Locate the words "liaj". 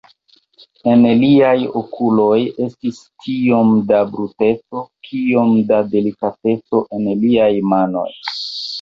1.23-1.59, 7.25-7.51